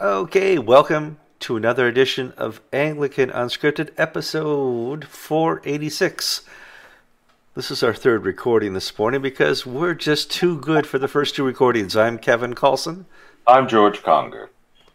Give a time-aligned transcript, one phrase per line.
[0.00, 6.42] Okay, welcome to another edition of Anglican Unscripted, episode 486.
[7.56, 11.34] This is our third recording this morning because we're just too good for the first
[11.34, 11.96] two recordings.
[11.96, 13.06] I'm Kevin Kallsen.
[13.44, 14.50] I'm George Conger.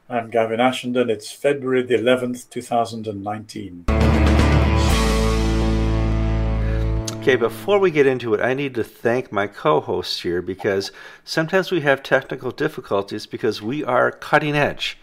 [0.07, 1.09] I'm Gavin Ashenden.
[1.09, 3.83] It's February the 11th, 2019.
[7.23, 10.91] Okay, before we get into it, I need to thank my co hosts here because
[11.23, 14.97] sometimes we have technical difficulties because we are cutting edge.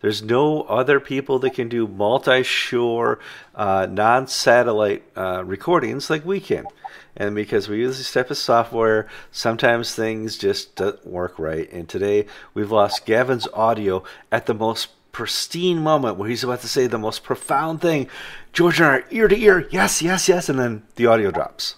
[0.00, 3.18] There's no other people that can do multi shore,
[3.54, 6.64] uh, non satellite uh, recordings like we can.
[7.14, 11.70] And because we use this type of software, sometimes things just don't work right.
[11.70, 16.68] And today we've lost Gavin's audio at the most pristine moment where he's about to
[16.68, 18.06] say the most profound thing.
[18.52, 21.76] George and I are ear to ear, yes, yes, yes, and then the audio drops.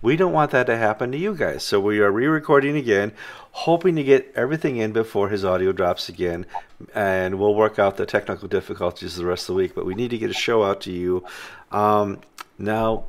[0.00, 3.12] We don't want that to happen to you guys, so we are re recording again,
[3.50, 6.46] hoping to get everything in before his audio drops again,
[6.94, 9.74] and we'll work out the technical difficulties the rest of the week.
[9.74, 11.26] But we need to get a show out to you.
[11.72, 12.20] Um,
[12.56, 13.04] now,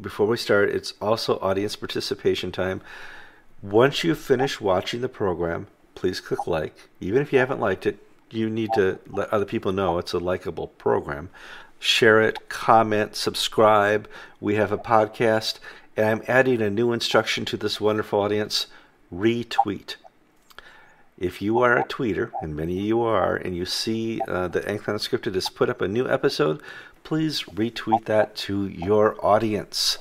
[0.00, 2.80] before we start, it's also audience participation time.
[3.60, 5.66] Once you finish watching the program,
[5.96, 6.88] please click like.
[7.00, 10.18] Even if you haven't liked it, you need to let other people know it's a
[10.18, 11.30] likable program.
[11.78, 14.08] Share it, comment, subscribe.
[14.40, 15.58] We have a podcast,
[15.96, 18.66] and I'm adding a new instruction to this wonderful audience
[19.12, 19.96] retweet.
[21.18, 24.66] If you are a tweeter, and many of you are, and you see uh, that
[24.66, 26.60] Anglican Unscripted has put up a new episode,
[27.04, 29.98] please retweet that to your audience.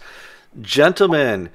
[0.59, 1.49] Gentlemen,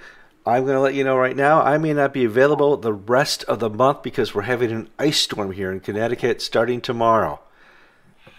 [0.47, 3.45] I'm going to let you know right now, I may not be available the rest
[3.45, 7.41] of the month because we're having an ice storm here in Connecticut starting tomorrow.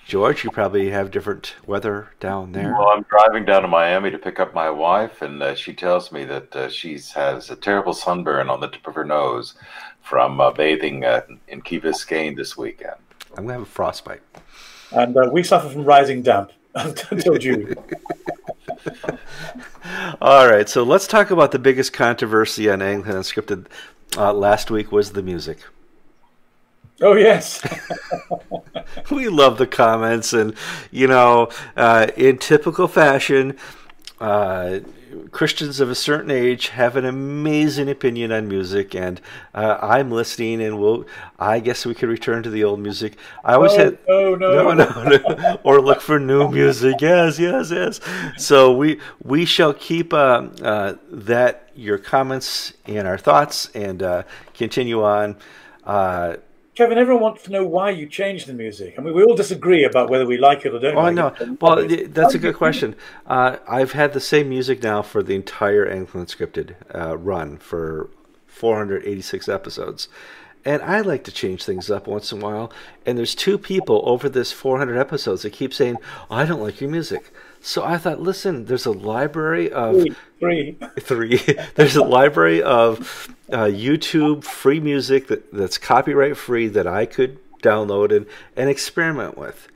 [0.08, 2.73] George, you probably have different weather down there.
[2.73, 6.11] Well, I'm driving down to Miami to pick up my wife, and uh, she tells
[6.11, 9.53] me that uh, she has a terrible sunburn on the tip of her nose
[10.02, 12.95] from uh, bathing uh, in Key Biscayne this weekend.
[13.38, 14.23] I'm going to have a frostbite.
[14.91, 17.76] And uh, we suffer from rising damp until June.
[20.22, 23.66] All right, so let's talk about the biggest controversy on Anglican Unscripted
[24.17, 25.60] uh, last week was the music.
[27.02, 27.66] Oh yes,
[29.11, 30.54] we love the comments, and
[30.92, 33.58] you know, uh, in typical fashion,
[34.20, 34.82] uh,
[35.32, 39.22] Christians of a certain age have an amazing opinion on music, and
[39.54, 41.05] uh, I'm listening, and we'll.
[41.39, 43.17] I guess we could return to the old music.
[43.44, 47.02] I always no, had no, no, no, no, no, or look for new music.
[47.02, 48.00] Yes, yes, yes.
[48.38, 54.23] So we we shall keep uh, uh, that your comments and our thoughts, and uh,
[54.54, 55.38] continue on.
[56.81, 58.95] Kevin, everyone wants to know why you changed the music.
[58.97, 60.95] I mean, we all disagree about whether we like it or don't.
[60.95, 61.27] Oh, like no.
[61.27, 61.61] It.
[61.61, 62.95] Well, that's a good question.
[63.27, 68.09] Uh, I've had the same music now for the entire Anglican Scripted uh, run for
[68.47, 70.09] 486 episodes.
[70.65, 72.73] And I like to change things up once in a while.
[73.05, 75.97] And there's two people over this 400 episodes that keep saying,
[76.31, 77.31] oh, I don't like your music.
[77.61, 80.08] So I thought, listen, there's a library of
[80.39, 80.77] three.
[80.99, 81.38] Three.
[81.76, 87.38] there's a library of uh, YouTube free music that, that's copyright free that I could
[87.61, 89.67] download and, and experiment with.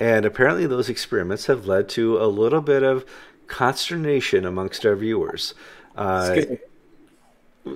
[0.00, 3.04] And apparently, those experiments have led to a little bit of
[3.46, 5.54] consternation amongst our viewers.
[5.94, 6.40] Uh,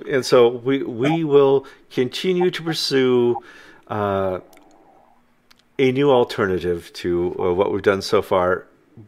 [0.09, 3.37] and so we we will continue to pursue
[3.87, 4.39] uh,
[5.79, 8.67] a new alternative to uh, what we've done so far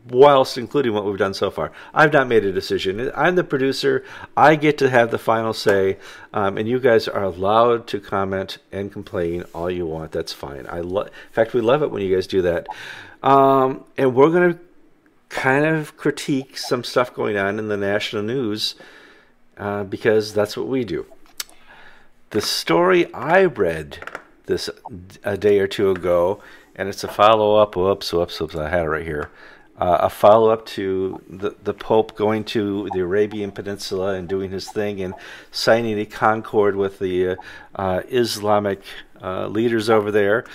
[0.10, 1.72] whilst including what we've done so far.
[1.94, 3.12] I've not made a decision.
[3.16, 4.04] I'm the producer.
[4.36, 5.98] I get to have the final say,
[6.34, 10.12] um, and you guys are allowed to comment and complain all you want.
[10.12, 10.66] That's fine.
[10.70, 12.68] I lo- in fact, we love it when you guys do that.
[13.22, 14.60] Um, and we're going to
[15.30, 18.76] kind of critique some stuff going on in the national news
[19.58, 21.06] uh, because that's what we do.
[22.32, 24.00] The story I read
[24.46, 24.70] this
[25.24, 26.42] a day or two ago,
[26.76, 27.76] and it's a follow up.
[27.76, 28.56] Whoops, whoops, whoops!
[28.56, 29.30] I had it right here
[29.84, 34.50] uh, a follow up to the, the Pope going to the Arabian Peninsula and doing
[34.50, 35.14] his thing and
[35.52, 37.36] signing a concord with the uh,
[37.76, 38.82] uh, Islamic
[39.22, 40.46] uh, leaders over there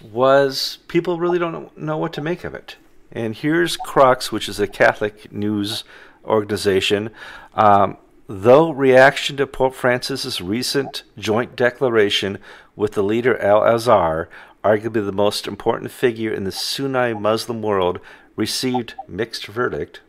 [0.00, 2.76] was people really don't know what to make of it.
[3.10, 5.82] And here's Crux, which is a Catholic news
[6.24, 7.10] organization.
[7.54, 7.96] Um,
[8.28, 12.38] though reaction to Pope Francis's recent joint declaration
[12.76, 14.28] with the leader Al Azhar,
[14.62, 17.98] arguably the most important figure in the Sunni Muslim world,
[18.36, 20.00] received mixed verdict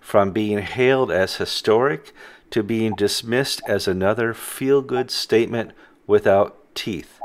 [0.00, 2.12] from being hailed as historic
[2.50, 5.72] to being dismissed as another feel good statement
[6.06, 7.20] without teeth.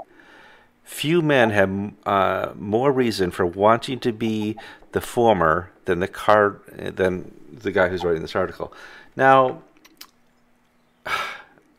[0.84, 4.58] Few men have uh, more reason for wanting to be
[4.92, 6.62] the former than the card
[6.96, 8.74] than the guy who's writing this article.
[9.16, 9.64] Now,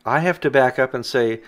[0.05, 1.41] I have to back up and say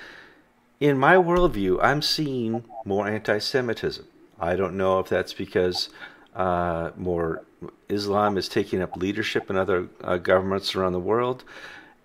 [0.80, 4.06] in my worldview, I'm seeing more anti Semitism.
[4.40, 5.90] I don't know if that's because
[6.38, 7.44] uh, more
[7.90, 11.44] Islam is taking up leadership in other uh, governments around the world.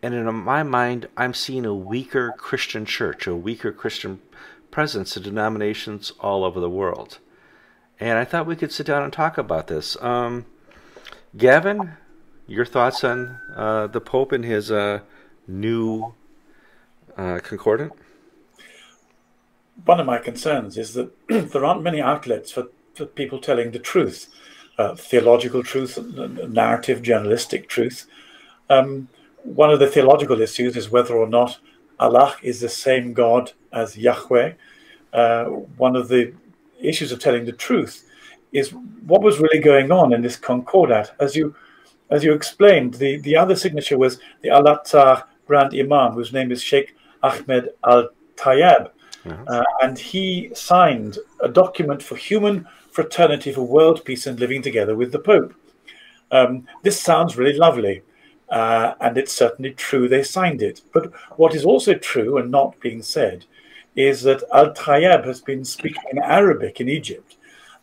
[0.02, 4.20] And in my mind, I'm seeing a weaker Christian church, a weaker Christian
[4.72, 7.18] presence in denominations all over the world.
[8.00, 9.96] And I thought we could sit down and talk about this.
[10.00, 10.46] Um,
[11.36, 11.92] Gavin,
[12.48, 15.00] your thoughts on uh, the Pope and his uh,
[15.46, 16.14] new
[17.16, 17.92] uh, concordat?
[19.84, 22.70] One of my concerns is that there aren't many outlets for, for
[23.14, 24.28] people telling the truth
[24.78, 25.98] uh, theological truth,
[26.48, 28.06] narrative, journalistic truth.
[28.70, 29.08] Um,
[29.42, 31.58] one of the theological issues is whether or not
[32.00, 34.54] Allah is the same God as Yahweh.
[35.12, 35.44] Uh,
[35.76, 36.32] one of the
[36.80, 38.08] issues of telling the truth
[38.52, 38.72] is
[39.06, 41.14] what was really going on in this concordat.
[41.20, 41.54] As you
[42.10, 46.52] as you explained, the, the other signature was the Al Azhar Grand Imam, whose name
[46.52, 48.90] is Sheikh Ahmed Al Tayeb.
[49.24, 49.44] Mm-hmm.
[49.48, 54.94] Uh, and he signed a document for human fraternity for world peace and living together
[54.94, 55.54] with the Pope.
[56.30, 58.02] Um, this sounds really lovely,
[58.48, 60.82] uh, and it's certainly true they signed it.
[60.92, 63.46] But what is also true and not being said
[63.96, 67.36] is that Al Tayeb has been speaking in Arabic in Egypt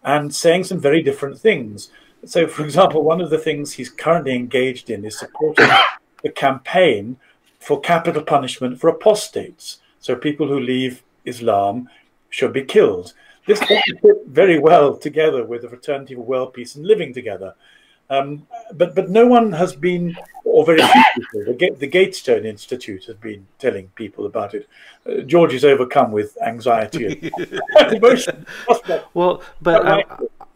[0.04, 1.90] and saying some very different things.
[2.26, 5.70] So, for example, one of the things he's currently engaged in is supporting
[6.24, 7.18] the campaign
[7.60, 9.80] for capital punishment for apostates.
[10.00, 11.90] So, people who leave Islam
[12.30, 13.14] should be killed.
[13.50, 17.56] This doesn't fit very well together with the fraternity for world peace and living together.
[18.08, 21.56] Um, but but no one has been, or very few people.
[21.58, 24.70] The, the Gatestone Institute has been telling people about it.
[25.04, 28.46] Uh, George is overcome with anxiety and emotion.
[29.16, 30.04] well, but I,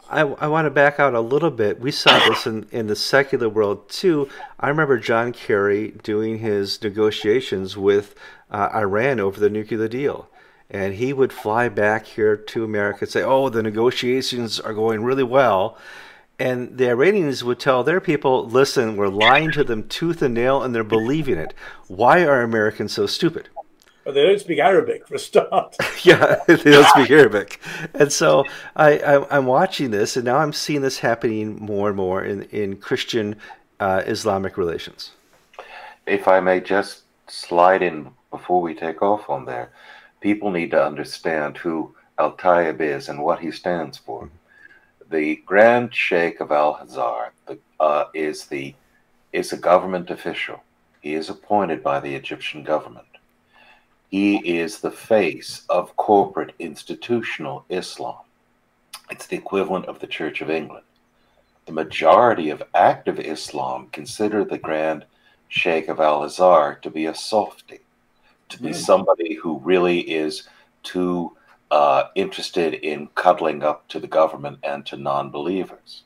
[0.08, 1.80] I, I, want to back out a little bit.
[1.80, 4.28] We saw this in, in the secular world too.
[4.60, 8.14] I remember John Kerry doing his negotiations with
[8.52, 10.28] uh, Iran over the nuclear deal
[10.70, 15.04] and he would fly back here to America and say, "Oh, the negotiations are going
[15.04, 15.78] really well."
[16.38, 20.62] And the Iranians would tell their people, "Listen, we're lying to them tooth and nail,
[20.62, 21.54] and they're believing it.
[21.86, 23.48] Why are Americans so stupid?"
[24.04, 25.76] Well, they don't speak Arabic for a start.
[26.02, 27.60] yeah, they don't speak Arabic,
[27.94, 28.44] and so
[28.76, 32.42] I, I, am watching this, and now I'm seeing this happening more and more in
[32.44, 33.36] in Christian
[33.80, 35.12] uh, Islamic relations.
[36.06, 39.70] If I may just slide in before we take off on there,
[40.24, 44.30] people need to understand who Al Tayeb is and what he stands for.
[45.10, 47.34] The Grand Sheikh of Al Azhar
[47.78, 48.74] uh, is the
[49.34, 50.62] is a government official.
[51.02, 53.18] He is appointed by the Egyptian government.
[54.08, 58.24] He is the face of corporate institutional Islam.
[59.10, 60.86] It's the equivalent of the Church of England.
[61.66, 65.04] The majority of active Islam consider the Grand
[65.48, 67.80] Sheikh of Al Azhar to be a softy
[68.54, 70.48] to be somebody who really is
[70.82, 71.36] too
[71.70, 76.02] uh, interested in cuddling up to the government and to non-believers.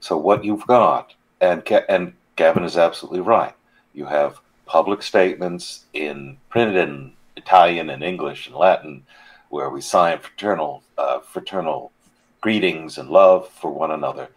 [0.00, 3.54] So what you've got, and and Gavin is absolutely right.
[3.94, 9.04] You have public statements in printed in Italian and English and Latin,
[9.48, 11.92] where we sign fraternal uh, fraternal
[12.40, 14.28] greetings and love for one another,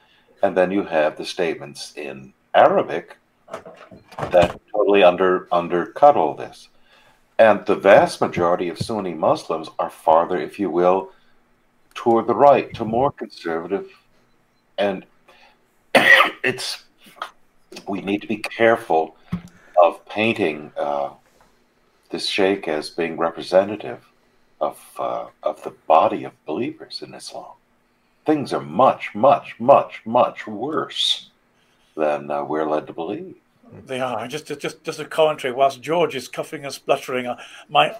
[0.42, 3.18] and then you have the statements in Arabic
[4.32, 6.70] that totally under undercut all this.
[7.38, 11.12] And the vast majority of Sunni Muslims are farther, if you will,
[11.94, 13.90] toward the right, to more conservative.
[14.78, 15.06] And
[16.44, 16.86] it's,
[17.88, 19.18] we need to be careful
[19.84, 21.10] of painting uh,
[22.10, 24.06] this sheikh as being representative
[24.62, 27.52] of, uh, of the body of believers in Islam.
[28.26, 31.30] Things are much, much, much, much worse
[31.98, 33.36] than uh, we're led to believe.
[33.86, 35.54] They are just just just a commentary.
[35.54, 37.38] Whilst George is coughing and spluttering, uh,
[37.70, 37.96] my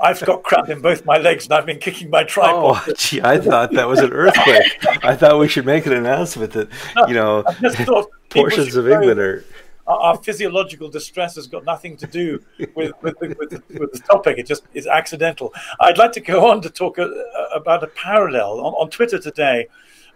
[0.00, 2.82] I've got cramp in both my legs, and I've been kicking my tripod.
[2.86, 5.04] Oh, gee, I thought that was an earthquake.
[5.04, 6.68] I thought we should make an announcement that
[7.08, 7.44] you know
[8.30, 9.44] portions of England are.
[9.84, 12.42] Our physiological distress has got nothing to do
[12.74, 14.38] with with, with, with, with the topic.
[14.38, 15.52] It just is accidental.
[15.80, 19.18] I'd like to go on to talk a, uh, about a parallel on, on Twitter
[19.18, 19.66] today.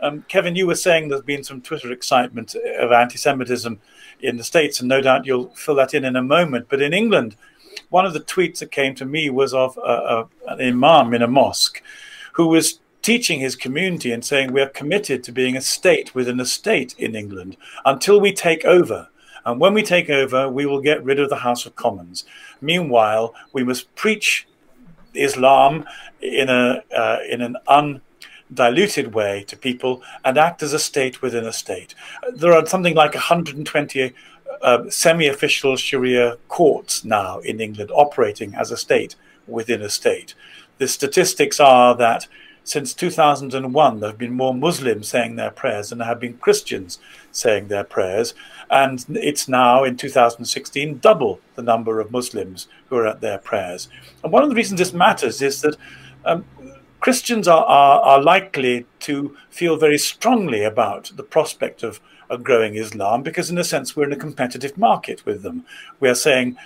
[0.00, 3.80] Um, Kevin, you were saying there's been some Twitter excitement of anti-Semitism
[4.20, 6.66] in the States, and no doubt you'll fill that in in a moment.
[6.68, 7.36] But in England,
[7.88, 9.78] one of the tweets that came to me was of
[10.48, 11.82] an imam in a mosque
[12.32, 16.40] who was teaching his community and saying, We are committed to being a state within
[16.40, 19.08] a state in England until we take over.
[19.44, 22.24] And when we take over, we will get rid of the House of Commons.
[22.60, 24.48] Meanwhile, we must preach
[25.14, 25.84] Islam
[26.20, 28.00] in a uh, in an un
[28.52, 31.94] diluted way to people and act as a state within a state.
[32.32, 34.12] There are something like 120
[34.62, 40.34] uh, semi official Sharia courts now in England operating as a state within a state.
[40.78, 42.26] The statistics are that
[42.66, 46.98] since 2001, there have been more Muslims saying their prayers than there have been Christians
[47.30, 48.34] saying their prayers.
[48.68, 53.88] And it's now, in 2016, double the number of Muslims who are at their prayers.
[54.24, 55.76] And one of the reasons this matters is that
[56.24, 56.44] um,
[57.06, 62.74] Christians are, are, are, likely to feel very strongly about the prospect of, of growing
[62.74, 65.64] Islam because, in a sense, we're in a competitive market with them.
[66.00, 66.56] We are saying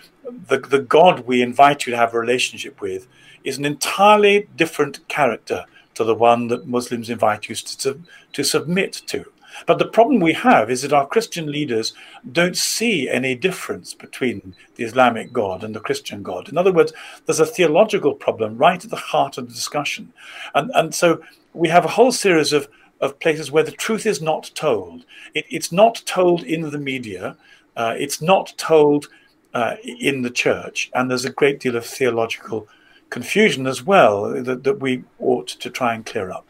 [0.49, 3.07] the, the God we invite you to have a relationship with
[3.45, 5.67] is an entirely different character
[5.97, 8.01] to the one that Muslims invite you to,
[8.33, 9.27] to submit to.
[9.67, 11.93] But the problem we have is that our Christian leaders
[12.33, 16.49] don't see any difference between the Islamic God and the Christian God.
[16.49, 16.93] In other words,
[17.27, 20.13] there's a theological problem right at the heart of the discussion.
[20.55, 22.69] And, and so we have a whole series of,
[23.01, 25.05] of places where the truth is not told.
[25.35, 27.37] It, it's not told in the media,
[27.77, 29.09] uh, it's not told
[29.55, 32.69] uh, in the church, and there's a great deal of theological
[33.11, 36.47] confusion as well that, that we ought to try and clear up.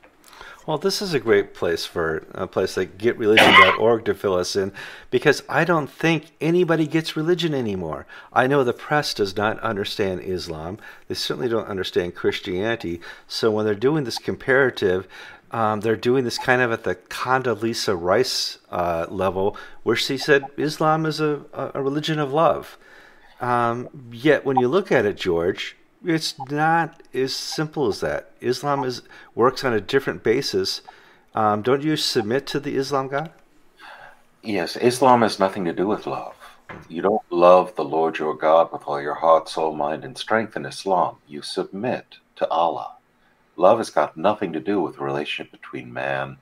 [0.70, 4.70] Well, this is a great place for a place like getreligion.org to fill us in
[5.10, 8.06] because I don't think anybody gets religion anymore.
[8.32, 10.78] I know the press does not understand Islam.
[11.08, 13.00] They certainly don't understand Christianity.
[13.26, 15.08] So when they're doing this comparative,
[15.50, 20.44] um, they're doing this kind of at the Condoleezza Rice uh, level, where she said
[20.56, 22.78] Islam is a, a religion of love.
[23.40, 28.30] Um, yet when you look at it, George, it's not as simple as that.
[28.40, 29.02] Islam is
[29.34, 30.82] works on a different basis.
[31.34, 33.30] Um, don't you submit to the Islam God?
[34.42, 36.34] Yes, Islam has nothing to do with love.
[36.88, 40.56] You don't love the Lord your God with all your heart, soul, mind, and strength
[40.56, 41.16] in Islam.
[41.28, 42.92] You submit to Allah.
[43.56, 46.38] Love has got nothing to do with the relationship between man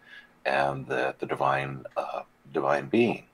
[0.46, 2.22] and the, the divine uh,
[2.52, 3.24] divine being.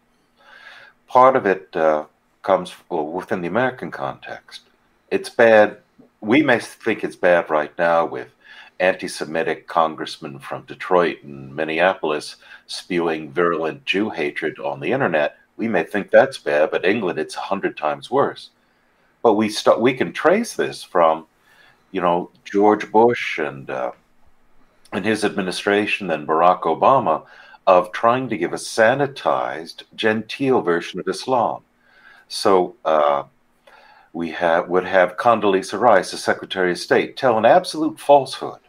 [1.07, 2.07] Part of it uh,
[2.43, 4.63] comes well, within the American context.
[5.11, 5.79] It's bad
[6.25, 8.29] we may think it's bad right now with
[8.81, 15.37] anti Semitic congressmen from Detroit and Minneapolis spewing virulent Jew hatred on the internet.
[15.57, 18.51] We may think that's bad, but England, it's a hundred times worse.
[19.23, 21.27] But we start, we can trace this from,
[21.93, 23.93] you know, George Bush and uh,
[24.93, 27.25] and his administration and Barack Obama
[27.67, 31.63] of trying to give a sanitized, genteel version of Islam.
[32.29, 33.25] So uh,
[34.15, 38.61] we have, would have Condoleezza Rice, the Secretary of State, tell an absolute falsehood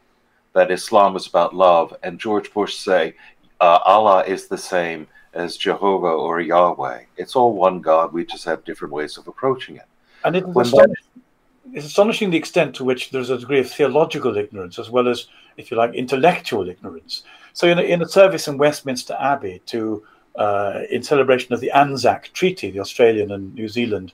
[0.53, 3.13] that Islam is about love, and George Bush say
[3.61, 7.03] uh, Allah is the same as Jehovah or Yahweh.
[7.17, 8.11] It's all one God.
[8.11, 9.85] We just have different ways of approaching it.
[10.23, 11.21] And it astonishing,
[11.73, 15.27] it's astonishing the extent to which there's a degree of theological ignorance as well as,
[15.57, 17.23] if you like, intellectual ignorance.
[17.53, 20.03] So, in a, in a service in Westminster Abbey to
[20.37, 24.11] uh, in celebration of the Anzac Treaty, the Australian and New Zealand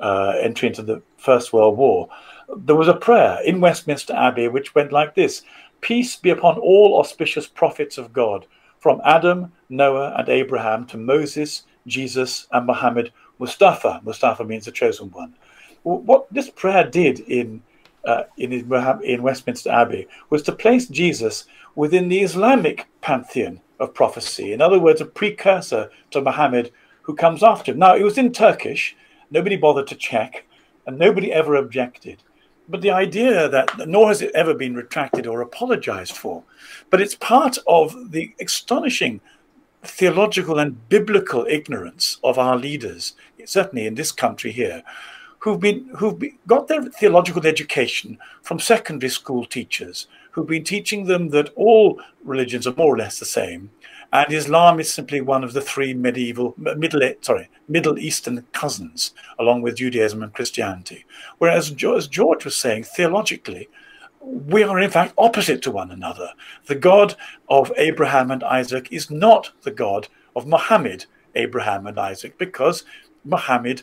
[0.00, 2.08] uh, entry into the First World War,
[2.56, 5.42] there was a prayer in Westminster Abbey which went like this
[5.80, 8.46] Peace be upon all auspicious prophets of God,
[8.78, 14.00] from Adam, Noah, and Abraham to Moses, Jesus, and Muhammad Mustafa.
[14.04, 15.34] Mustafa means the chosen one.
[15.82, 17.62] What this prayer did in
[18.04, 24.52] uh, in, in Westminster Abbey was to place Jesus within the Islamic pantheon of prophecy.
[24.52, 27.78] In other words, a precursor to Muhammad who comes after him.
[27.78, 28.96] Now, it was in Turkish,
[29.30, 30.46] Nobody bothered to check,
[30.86, 32.22] and nobody ever objected.
[32.68, 36.44] But the idea that, nor has it ever been retracted or apologized for,
[36.88, 39.20] but it's part of the astonishing
[39.82, 44.82] theological and biblical ignorance of our leaders, certainly in this country here,
[45.40, 51.30] who've been who've got their theological education from secondary school teachers who've been teaching them
[51.30, 53.70] that all religions are more or less the same
[54.12, 59.62] and Islam is simply one of the three medieval, middle, sorry, Middle Eastern cousins, along
[59.62, 61.04] with Judaism and Christianity.
[61.38, 63.68] Whereas, as George was saying, theologically,
[64.20, 66.30] we are in fact opposite to one another.
[66.66, 67.14] The God
[67.48, 72.84] of Abraham and Isaac is not the God of Muhammad, Abraham and Isaac, because
[73.24, 73.82] Muhammad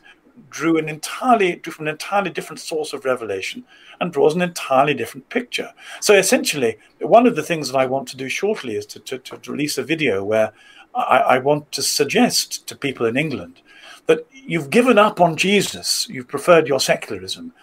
[0.50, 3.63] drew an entirely drew from an entirely different source of revelation
[4.00, 5.74] and draws an entirely different picture.
[6.01, 9.17] So essentially, one of the things that I want to do shortly is to, to,
[9.17, 10.53] to release a video where
[10.96, 13.62] I, I want to suggest to people in England
[14.08, 17.53] that you've given up on Jesus, you've preferred your secularism,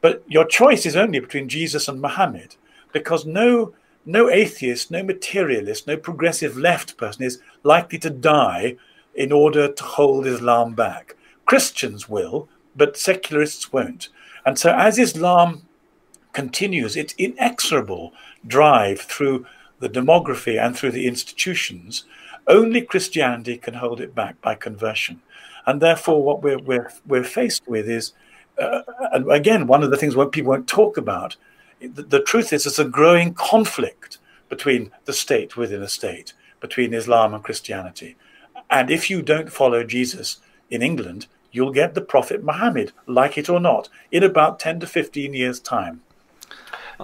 [0.00, 2.56] but your choice is only between Jesus and Muhammad,
[2.92, 3.74] because no
[4.06, 8.76] no atheist, no materialist, no progressive left person is likely to die
[9.14, 11.13] in order to hold Islam back.
[11.46, 14.08] Christians will, but secularists won't.
[14.44, 15.66] And so, as Islam
[16.32, 18.12] continues its inexorable
[18.46, 19.46] drive through
[19.78, 22.04] the demography and through the institutions,
[22.46, 25.22] only Christianity can hold it back by conversion.
[25.66, 28.12] And therefore, what we're, we're, we're faced with is
[28.58, 28.82] uh,
[29.12, 31.36] and again, one of the things people won't talk about,
[31.80, 36.94] the, the truth is, it's a growing conflict between the state within a state, between
[36.94, 38.16] Islam and Christianity.
[38.70, 40.38] And if you don't follow Jesus
[40.70, 44.86] in England, you'll get the Prophet Muhammad, like it or not, in about 10 to
[44.86, 46.02] 15 years' time.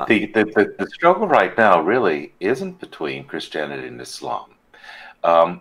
[0.08, 4.50] The, the, the, the struggle right now really isn't between Christianity and Islam.
[5.22, 5.60] Um,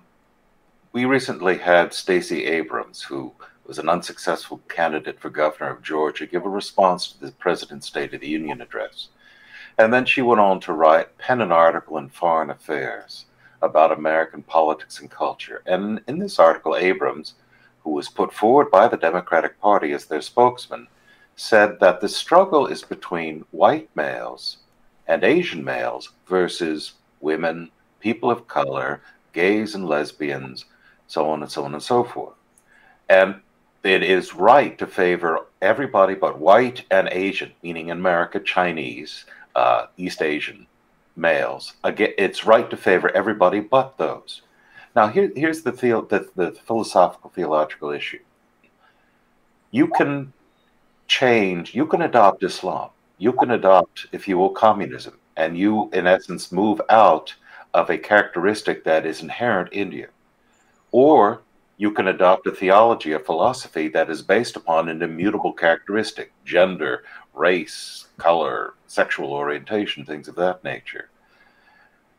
[0.91, 3.31] we recently had Stacey Abrams, who
[3.65, 8.13] was an unsuccessful candidate for governor of Georgia, give a response to the president's State
[8.15, 9.09] of the Union address.
[9.77, 13.25] And then she went on to write, pen an article in Foreign Affairs
[13.61, 15.61] about American politics and culture.
[15.67, 17.35] And in this article, Abrams,
[17.83, 20.87] who was put forward by the Democratic Party as their spokesman,
[21.35, 24.57] said that the struggle is between white males
[25.07, 29.01] and Asian males versus women, people of color,
[29.33, 30.65] gays and lesbians,
[31.07, 32.35] so on and so on and so forth.
[33.09, 33.41] And
[33.83, 39.87] it is right to favor everybody but white and Asian, meaning in America, Chinese, uh,
[39.97, 40.67] East Asian
[41.15, 41.73] males.
[41.83, 44.41] Again, it's right to favor everybody but those.
[44.95, 48.19] Now, here, here's the, the, the philosophical theological issue.
[49.71, 50.33] You can
[51.07, 56.07] change, you can adopt Islam, you can adopt, if you will, communism, and you, in
[56.07, 57.35] essence, move out
[57.73, 60.07] of a characteristic that is inherent in you.
[60.91, 61.41] Or
[61.77, 67.03] you can adopt a theology, a philosophy that is based upon an immutable characteristic gender,
[67.33, 71.09] race, color, sexual orientation, things of that nature.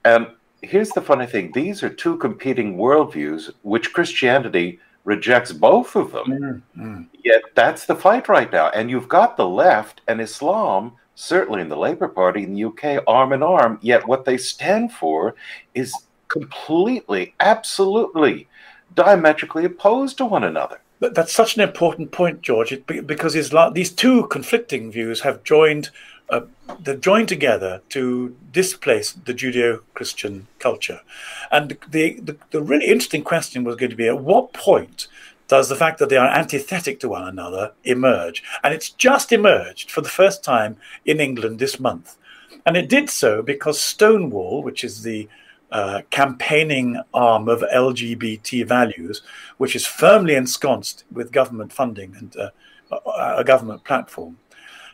[0.05, 0.29] And
[0.63, 6.63] here's the funny thing these are two competing worldviews, which Christianity rejects both of them.
[6.77, 7.03] Mm-hmm.
[7.25, 8.69] Yet that's the fight right now.
[8.71, 13.03] And you've got the left and Islam, certainly in the Labour Party in the UK,
[13.07, 13.79] arm in arm.
[13.83, 15.35] Yet what they stand for
[15.75, 15.95] is
[16.29, 18.49] completely, absolutely
[18.95, 20.81] diametrically opposed to one another.
[20.99, 25.91] But That's such an important point, George, because Islam, these two conflicting views have joined
[26.31, 26.43] uh,
[26.81, 31.01] they're joined together to displace the Judeo-Christian culture.
[31.51, 35.09] And the, the, the really interesting question was going to be: At what point
[35.49, 38.43] does the fact that they are antithetic to one another emerge?
[38.63, 42.17] And it's just emerged for the first time in England this month,
[42.65, 45.29] and it did so because Stonewall, which is the
[45.73, 49.23] uh, campaigning arm of LGBT values,
[49.59, 52.51] which is firmly ensconced with government funding and uh,
[53.37, 54.37] a government platform,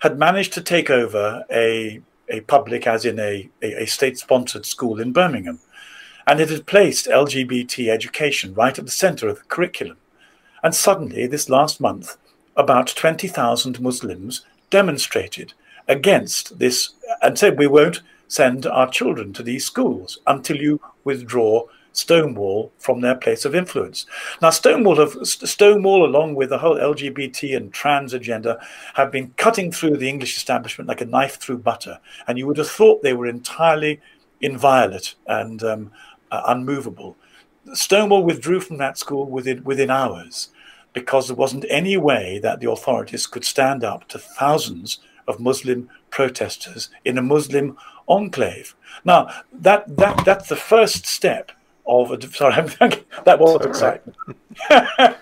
[0.00, 4.66] had managed to take over a, a public, as in a, a, a state sponsored
[4.66, 5.60] school in Birmingham.
[6.26, 9.96] And it had placed LGBT education right at the center of the curriculum.
[10.62, 12.16] And suddenly, this last month,
[12.56, 15.52] about 20,000 Muslims demonstrated
[15.86, 21.66] against this and said, We won't send our children to these schools until you withdraw
[21.96, 24.06] Stonewall from their place of influence.
[24.42, 28.58] Now, Stonewall, have, Stonewall, along with the whole LGBT and trans agenda,
[28.94, 31.98] have been cutting through the English establishment like a knife through butter.
[32.26, 34.00] And you would have thought they were entirely
[34.40, 35.90] inviolate and um,
[36.30, 37.16] uh, unmovable.
[37.72, 40.50] Stonewall withdrew from that school within, within hours
[40.92, 45.88] because there wasn't any way that the authorities could stand up to thousands of Muslim
[46.10, 47.76] protesters in a Muslim
[48.08, 48.74] enclave.
[49.04, 51.52] Now, that, that, that's the first step
[51.86, 52.54] of a, sorry,
[53.24, 54.14] that was exciting.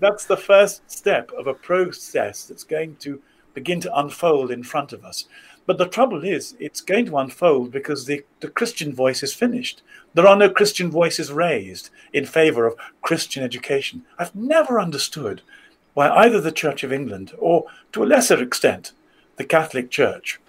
[0.00, 3.20] that's the first step of a process that's going to
[3.54, 5.26] begin to unfold in front of us.
[5.66, 9.82] But the trouble is, it's going to unfold because the, the Christian voice is finished.
[10.14, 14.04] There are no Christian voices raised in favor of Christian education.
[14.18, 15.42] I've never understood
[15.94, 18.92] why either the Church of England or, to a lesser extent,
[19.36, 20.40] the Catholic Church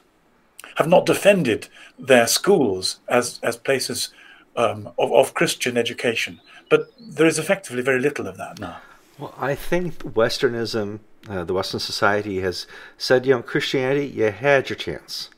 [0.75, 4.09] have not defended their schools as, as places
[4.57, 6.41] um, of, of Christian education.
[6.69, 8.77] But there is effectively very little of that now.
[9.17, 12.67] Well, I think Westernism, uh, the Western society, has
[12.97, 15.29] said, you know, Christianity, you had your chance.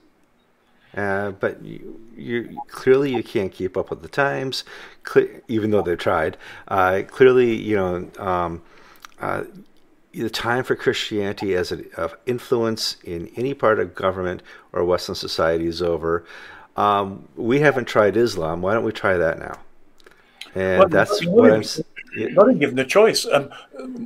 [0.97, 4.63] Uh, but you, you, clearly you can't keep up with the times,
[5.47, 6.35] even though they've tried.
[6.67, 8.61] Uh, clearly, you know, um,
[9.19, 9.43] uh,
[10.13, 11.85] the time for Christianity as an
[12.25, 14.41] influence in any part of government
[14.73, 16.25] or Western society is over.
[16.79, 18.61] Um, we haven't tried Islam.
[18.61, 19.59] Why don't we try that now?
[20.55, 21.63] And well, that's what I'm.
[22.15, 22.27] Yeah.
[22.29, 23.25] Not given the choice.
[23.25, 23.49] Um,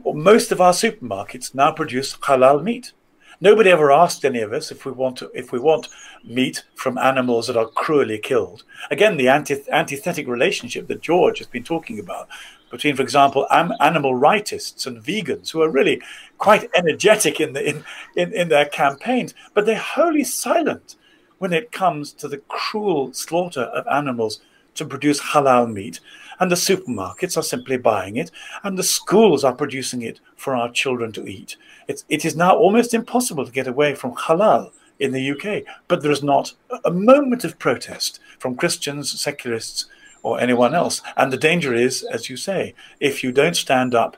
[0.04, 2.92] most of our supermarkets now produce halal meat.
[3.40, 5.88] Nobody ever asked any of us if we want to, if we want
[6.24, 8.64] meat from animals that are cruelly killed.
[8.90, 12.28] Again, the anti- antithetic relationship that George has been talking about
[12.72, 16.02] between, for example, am- animal rightists and vegans, who are really
[16.40, 20.96] quite energetic in, the, in, in, in their campaigns, but they're wholly silent
[21.43, 24.39] when it comes to the cruel slaughter of animals
[24.75, 25.99] to produce halal meat,
[26.39, 28.32] and the supermarkets are simply buying it,
[28.63, 31.58] and the schools are producing it for our children to eat.
[31.89, 36.01] It's, it is now almost impossible to get away from halal in the UK, but
[36.01, 36.53] there is not
[36.86, 39.88] a moment of protest from Christians, secularists,
[40.21, 41.01] or anyone else.
[41.17, 44.15] And the danger is, as you say, if you don't stand up,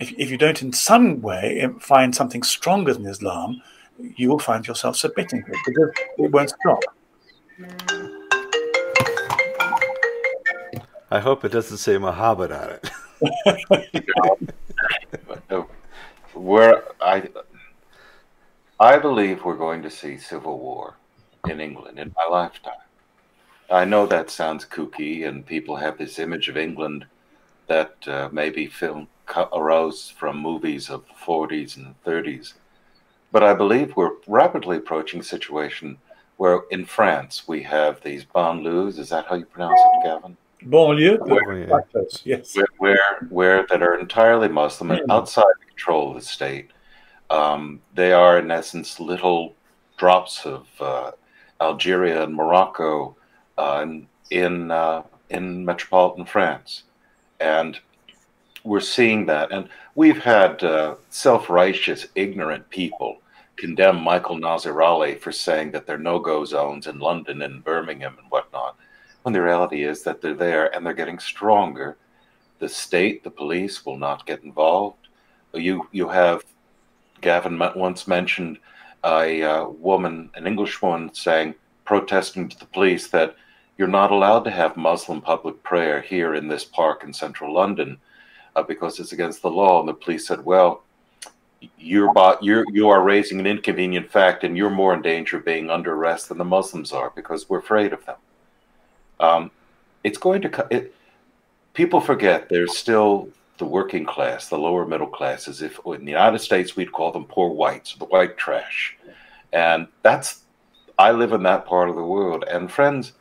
[0.00, 3.60] if, if you don't in some way find something stronger than Islam,
[4.16, 6.82] you will find yourself submitting it because it won't stop.
[11.10, 12.90] I hope it doesn't say Muhammad on it.
[16.34, 17.28] where I
[18.80, 20.96] I believe we're going to see civil war
[21.48, 22.72] in England in my lifetime.
[23.70, 27.06] I know that sounds kooky, and people have this image of England
[27.68, 29.08] that uh, maybe film
[29.52, 32.54] arose from movies of the 40s and 30s.
[33.32, 35.96] But I believe we're rapidly approaching a situation
[36.36, 38.98] where in France we have these banlieues.
[38.98, 40.36] Is that how you pronounce it, Gavin?
[40.64, 41.84] Banlieue, where,
[42.24, 42.54] yes.
[42.54, 46.70] Where, where, where, that are entirely Muslim and outside the control of the state.
[47.30, 49.54] Um, they are, in essence, little
[49.96, 51.12] drops of uh,
[51.60, 53.16] Algeria and Morocco
[53.56, 53.86] uh,
[54.30, 56.82] in uh, in metropolitan France,
[57.40, 57.78] and
[58.64, 59.50] we're seeing that.
[59.50, 63.21] And we've had uh, self-righteous, ignorant people
[63.62, 68.16] condemn Michael Nazir Ali for saying that there are no-go zones in London and Birmingham
[68.18, 68.76] and whatnot,
[69.22, 71.96] when the reality is that they're there and they're getting stronger.
[72.58, 75.06] The state, the police will not get involved.
[75.54, 76.44] You you have
[77.20, 78.58] Gavin once mentioned
[79.04, 83.36] a uh, woman, an English woman, saying protesting to the police that
[83.78, 87.96] you're not allowed to have Muslim public prayer here in this park in central London
[88.56, 89.78] uh, because it's against the law.
[89.78, 90.82] And the police said, well,
[91.78, 95.70] you're, you're you are raising an inconvenient fact, and you're more in danger of being
[95.70, 98.16] under arrest than the Muslims are because we're afraid of them.
[99.20, 99.50] Um,
[100.04, 100.94] it's going to it,
[101.74, 106.10] people forget there's still the working class, the lower middle class, as if in the
[106.12, 108.96] United States we'd call them poor whites, the white trash,
[109.52, 110.42] and that's
[110.98, 112.44] I live in that part of the world.
[112.50, 113.12] And friends,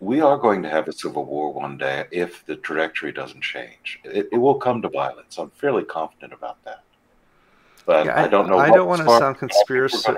[0.00, 4.00] we are going to have a civil war one day if the trajectory doesn't change.
[4.04, 5.38] It, it will come to violence.
[5.38, 6.84] I'm fairly confident about that.
[7.88, 8.58] But yeah, I, I, don't know.
[8.58, 10.12] I don't want to sound conspiracy.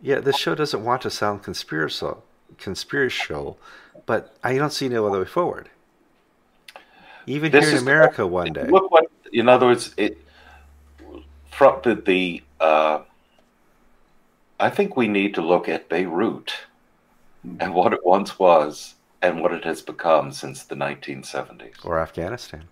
[0.00, 2.06] Yeah, this show doesn't want to sound conspiracy,
[2.56, 3.58] conspiracial,
[4.06, 5.68] but I don't see no other way forward.
[7.26, 8.66] Even this here in America, the, one day.
[8.66, 10.16] Look what, in other words, it
[11.50, 13.00] from the, the uh,
[14.58, 16.54] I think we need to look at Beirut
[17.60, 21.84] and what it once was and what it has become since the 1970s.
[21.84, 22.68] Or Afghanistan.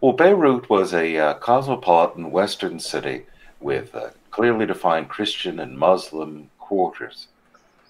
[0.00, 3.26] Well, Beirut was a uh, cosmopolitan western city
[3.60, 7.28] with uh, clearly defined Christian and Muslim quarters.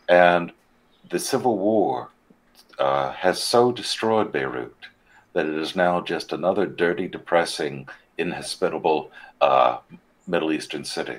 [0.09, 0.51] And
[1.09, 2.11] the civil war
[2.79, 4.75] uh, has so destroyed Beirut
[5.35, 9.79] that it is now just another dirty, depressing, inhospitable uh,
[10.27, 11.19] Middle Eastern city.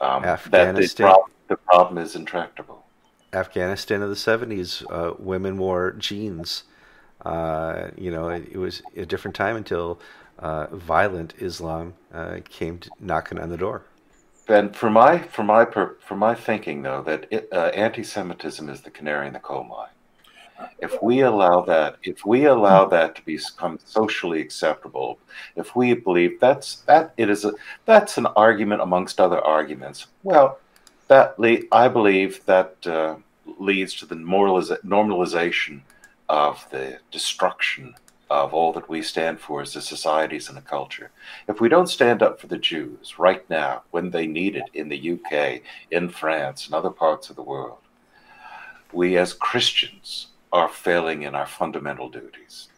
[0.00, 2.84] Um, that the, prob- the problem is intractable.
[3.32, 6.62] Afghanistan of the 70s, uh, women wore jeans.
[7.24, 10.00] Uh, you know, it, it, was a different time until
[10.38, 13.82] uh, violent Islam uh, came knocking on the door.
[14.46, 18.90] And for my for my for my thinking though that it, uh, anti-Semitism is the
[18.90, 19.88] canary in the coal mine.
[20.80, 25.18] If we allow that, if we allow that to become socially acceptable,
[25.54, 27.52] if we believe that's that it is a
[27.84, 30.06] that's an argument amongst other arguments.
[30.22, 30.58] Well,
[31.08, 33.16] that le- I believe that uh,
[33.58, 35.82] leads to the moraliza- normalization
[36.28, 37.94] of the destruction
[38.30, 41.10] of all that we stand for as a societies and a culture.
[41.48, 44.88] If we don't stand up for the Jews right now, when they need it in
[44.88, 47.78] the UK, in France, and other parts of the world,
[48.92, 52.68] we as Christians are failing in our fundamental duties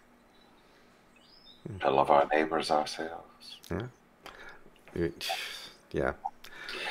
[1.80, 3.56] to love our neighbors ourselves.
[3.70, 5.08] Yeah.
[5.92, 6.12] yeah.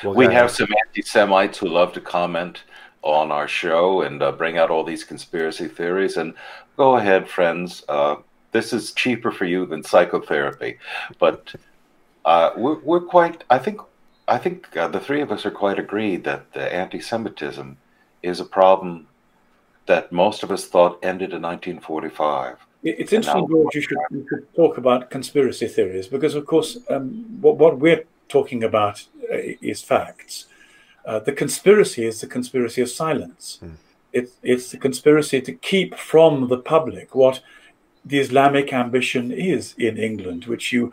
[0.02, 2.64] Well, we have some anti Semites who love to comment
[3.02, 6.16] on our show and uh, bring out all these conspiracy theories.
[6.16, 6.34] And
[6.76, 7.82] go ahead, friends.
[7.88, 8.16] Uh,
[8.52, 10.78] this is cheaper for you than psychotherapy.
[11.18, 11.54] But
[12.24, 13.80] uh, we're, we're quite, I think,
[14.28, 17.78] I think uh, the three of us are quite agreed that the anti Semitism
[18.22, 19.06] is a problem
[19.86, 22.58] that most of us thought ended in 1945.
[22.82, 27.26] It's interesting, George, you should, you should, talk about conspiracy theories because, of course, um,
[27.40, 30.46] what, what, we're talking about uh, is facts.
[31.04, 33.58] Uh, the conspiracy is the conspiracy of silence.
[33.62, 33.74] Mm.
[34.12, 37.40] It, it's the conspiracy to keep from the public what
[38.04, 40.92] the Islamic ambition is in England, which you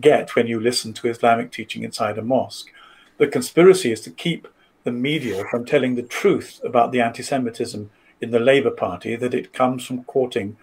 [0.00, 2.70] get when you listen to Islamic teaching inside a mosque.
[3.18, 4.46] The conspiracy is to keep
[4.84, 9.34] the media from telling the truth about the anti Semitism in the Labour Party that
[9.34, 10.56] it comes from courting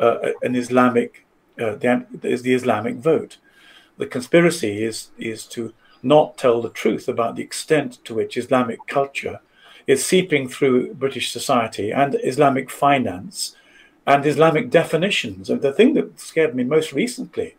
[0.00, 1.26] uh, an Islamic,
[1.60, 3.38] uh, the, is the Islamic vote.
[3.98, 8.86] The conspiracy is is to not tell the truth about the extent to which Islamic
[8.86, 9.40] culture
[9.86, 13.56] is seeping through British society and Islamic finance
[14.06, 15.50] and Islamic definitions.
[15.50, 17.56] And the thing that scared me most recently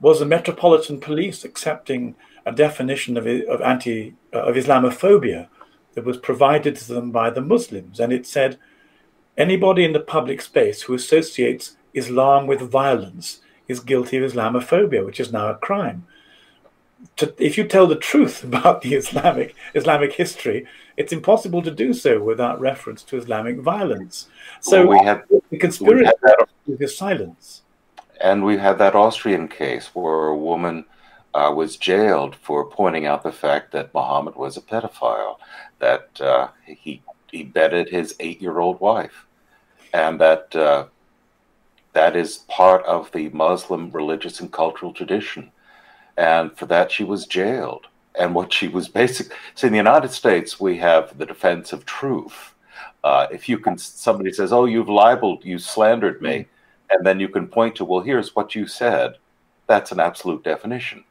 [0.00, 2.14] was the Metropolitan Police accepting
[2.46, 5.48] a definition of, of anti uh, of Islamophobia
[5.94, 8.58] that was provided to them by the Muslims, and it said
[9.38, 15.20] anybody in the public space who associates Islam with violence is guilty of Islamophobia, which
[15.20, 16.06] is now a crime.
[17.16, 21.92] To, if you tell the truth about the Islamic Islamic history, it's impossible to do
[21.92, 24.28] so without reference to Islamic violence.
[24.60, 26.12] So well, we have, the conspiracy
[26.68, 27.62] is silence.
[28.20, 30.84] And we had that Austrian case where a woman
[31.34, 35.38] uh, was jailed for pointing out the fact that Muhammad was a pedophile,
[35.80, 39.26] that uh, he he bedded his eight-year-old wife,
[39.92, 40.86] and that uh,
[41.92, 45.50] that is part of the Muslim religious and cultural tradition,
[46.16, 47.86] and for that she was jailed.
[48.16, 51.84] And what she was basically, so in the United States, we have the defense of
[51.84, 52.54] truth.
[53.02, 56.46] Uh, if you can, somebody says, "Oh, you've libeled, you slandered me,"
[56.90, 59.16] and then you can point to, "Well, here's what you said."
[59.66, 61.04] That's an absolute definition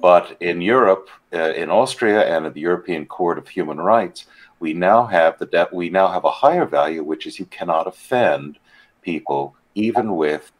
[0.00, 4.26] but in Europe, uh, in Austria, and at the European Court of Human Rights,
[4.58, 7.86] we now have the de- we now have a higher value, which is you cannot
[7.86, 8.58] offend
[9.02, 10.52] people even with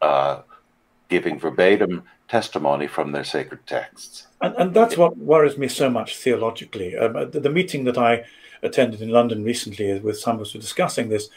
[0.00, 0.42] uh,
[1.08, 4.26] giving verbatim testimony from their sacred texts.
[4.40, 6.96] And, and that's what worries me so much theologically.
[6.96, 8.24] Um, the, the, meeting that I
[8.62, 11.28] attended in London recently with some of us were discussing this.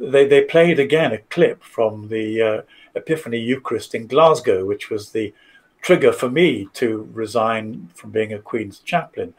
[0.00, 2.62] They, they played again a clip from the uh,
[2.96, 5.32] Epiphany Eucharist in Glasgow, which was the
[5.80, 9.34] trigger for me to resign from being a Queen's chaplain.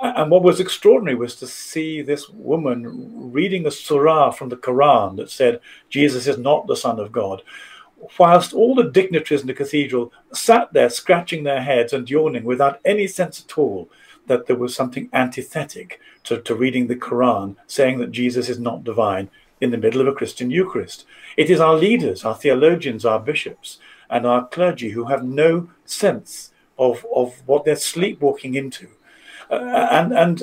[0.00, 5.16] And what was extraordinary was to see this woman reading a surah from the Quran
[5.16, 7.42] that said Jesus is not the Son of God,
[8.18, 12.80] whilst all the dignitaries in the cathedral sat there scratching their heads and yawning without
[12.84, 13.88] any sense at all
[14.26, 18.84] that there was something antithetic to, to reading the Quran saying that Jesus is not
[18.84, 19.28] divine
[19.60, 21.04] in the middle of a Christian Eucharist.
[21.36, 23.78] It is our leaders, our theologians, our bishops,
[24.10, 28.88] and our clergy who have no sense of, of what they're sleepwalking into.
[29.50, 30.42] Uh, and and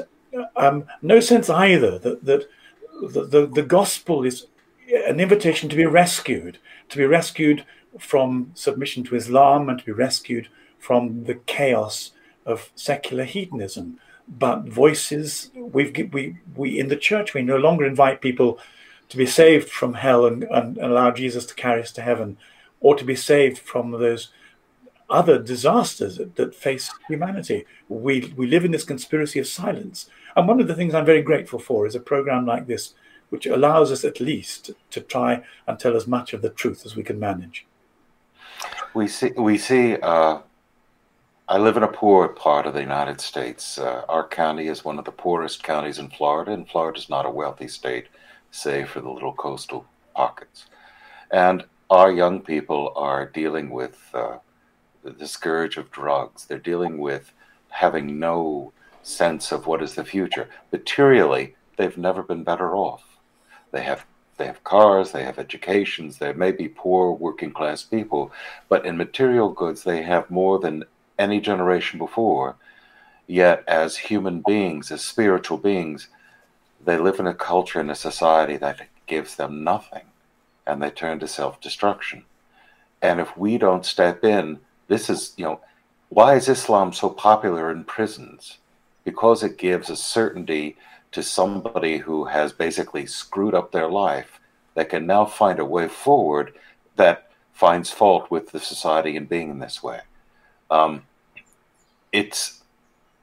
[0.56, 2.48] um, no sense either that, that
[3.02, 4.48] the, the, the gospel is
[5.08, 6.60] an invitation to be rescued,
[6.92, 7.66] to be rescued
[8.00, 12.12] from submission to Islam and to be rescued from the chaos
[12.46, 14.00] of secular hedonism.
[14.28, 18.60] But voices, we've, we, we in the church, we no longer invite people
[19.10, 22.38] to be saved from hell and, and, allow Jesus to carry us to heaven
[22.80, 24.30] or to be saved from those
[25.10, 27.66] other disasters that, that, face humanity.
[27.90, 30.10] We, we live in this conspiracy of silence.
[30.36, 32.94] And one of the things I'm very grateful for is a program like this,
[33.32, 36.96] which allows us at least to try and tell as much of the truth as
[36.96, 37.66] we can manage.
[38.94, 40.40] We see, we see uh,
[41.52, 43.78] I live in a poor part of the United States.
[43.78, 47.26] Uh, our county is one of the poorest counties in Florida, and Florida is not
[47.26, 48.08] a wealthy state,
[48.52, 50.68] save for the little coastal pockets.
[51.30, 54.38] And our young people are dealing with uh,
[55.04, 56.46] the scourge of drugs.
[56.46, 57.34] They're dealing with
[57.68, 58.72] having no
[59.04, 60.48] sense of what is the future.
[60.72, 63.11] Materially, they've never been better off.
[63.72, 64.06] They have
[64.38, 68.32] they have cars, they have educations, they may be poor working class people,
[68.70, 70.84] but in material goods they have more than
[71.20, 72.56] any generation before.
[73.28, 76.08] Yet as human beings, as spiritual beings,
[76.84, 80.04] they live in a culture and a society that gives them nothing
[80.66, 82.24] and they turn to self destruction.
[83.02, 85.60] And if we don't step in, this is, you know,
[86.10, 88.58] why is Islam so popular in prisons?
[89.04, 90.78] Because it gives a certainty
[91.12, 94.40] to somebody who has basically screwed up their life
[94.76, 96.54] that can now find a way forward
[96.96, 100.00] that finds fault with the society in being in this way.
[100.70, 101.04] Um,
[102.12, 102.64] it's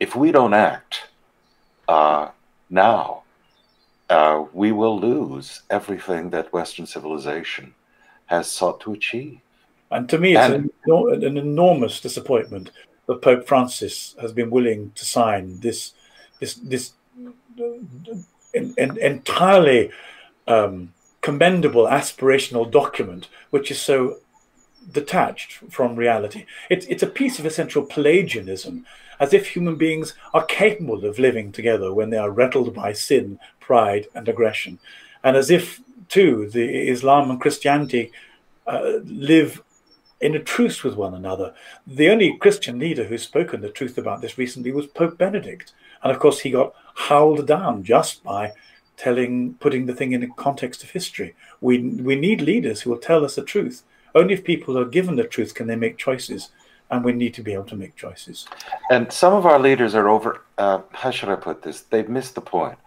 [0.01, 1.09] if we don't act
[1.89, 2.29] uh,
[2.71, 3.23] now,
[4.11, 7.75] uh, we will lose everything that Western civilization
[8.27, 9.41] has sought to achieve.
[9.91, 12.71] And to me, it's and, an, an, enormous disappointment
[13.07, 15.95] that Pope Francis has been willing to sign this
[16.41, 16.93] this this
[18.55, 19.91] in, entirely
[20.47, 24.19] um, commendable aspirational document, which is so
[24.91, 26.47] detached from reality.
[26.71, 28.87] It's it's a piece of essential Pelagianism,
[29.21, 33.39] as if human beings are capable of living together when they are rattled by sin,
[33.61, 34.79] pride, and aggression,
[35.23, 38.11] and as if too the Islam and Christianity
[38.67, 39.63] uh, live
[40.21, 41.55] in a truce with one another.
[41.87, 46.11] The only Christian leader who's spoken the truth about this recently was Pope Benedict, and
[46.11, 48.53] of course he got howled down just by
[48.97, 51.35] telling, putting the thing in the context of history.
[51.61, 53.83] We we need leaders who will tell us the truth.
[54.15, 56.51] Only if people are given the truth can they make choices,
[56.91, 58.47] and we need to be able to make choices.
[58.91, 60.43] And some of our leaders are over.
[60.57, 61.83] Uh, how should I put this?
[61.83, 62.79] They've missed the point.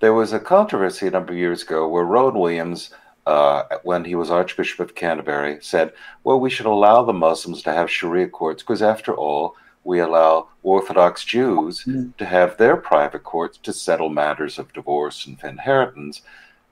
[0.00, 2.90] There was a controversy a number of years ago where Rowan Williams
[3.26, 5.92] uh, when he was Archbishop of Canterbury, said,
[6.24, 10.48] well, we should allow the Muslims to have Sharia courts because, after all, we allow
[10.62, 12.16] Orthodox Jews mm.
[12.16, 16.22] to have their private courts to settle matters of divorce and inheritance.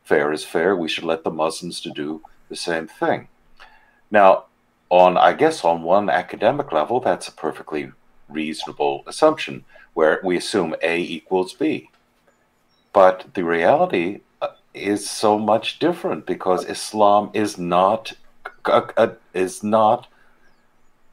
[0.05, 0.77] Fair is fair.
[0.77, 3.29] We should let the Muslims to do the same thing.
[4.11, 4.45] Now,
[4.91, 7.93] on I guess on one academic level, that's a perfectly
[8.29, 11.91] reasonable assumption where we assume A equals B.
[12.93, 14.21] But the reality
[14.75, 18.13] is so much different because Islam is not
[18.65, 20.07] a, is not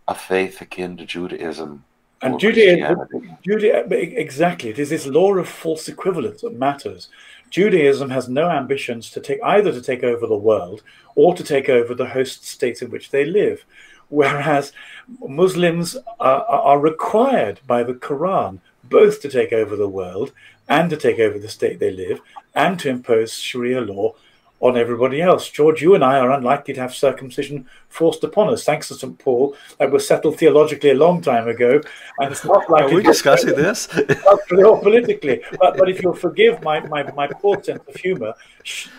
[0.08, 1.84] a faith akin to Judaism.
[2.22, 2.98] And Judaism,
[3.46, 4.72] Judaism, exactly.
[4.72, 7.10] It is this law of false equivalence that matters.
[7.52, 10.82] Judaism has no ambitions to take either to take over the world
[11.16, 13.66] or to take over the host state in which they live,
[14.10, 14.74] whereas
[15.20, 20.32] Muslims are, are required by the Quran both to take over the world
[20.68, 22.20] and to take over the state they live
[22.56, 24.16] and to impose Sharia law
[24.60, 25.50] on everybody else.
[25.50, 29.18] George, you and I are unlikely to have circumcision forced upon us, thanks to St.
[29.20, 29.56] Paul.
[29.78, 31.82] That was settled theologically a long time ago,
[32.20, 33.88] and it's not like are we discussing this
[34.28, 35.44] or politically.
[35.60, 38.34] But, but if you'll forgive my, my, my poor sense of humour,